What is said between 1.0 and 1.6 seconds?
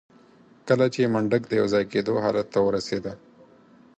منډک د